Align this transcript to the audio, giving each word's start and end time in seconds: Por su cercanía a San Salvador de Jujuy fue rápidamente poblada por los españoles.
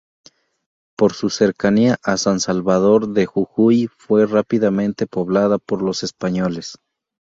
Por 0.97 1.13
su 1.13 1.29
cercanía 1.29 1.99
a 2.01 2.17
San 2.17 2.39
Salvador 2.39 3.09
de 3.09 3.27
Jujuy 3.27 3.85
fue 3.95 4.25
rápidamente 4.25 5.05
poblada 5.05 5.59
por 5.59 5.83
los 5.83 6.01
españoles. 6.01 6.79